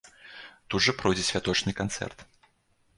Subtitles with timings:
[0.69, 2.29] Тут жа пройдзе святочны канцэрт.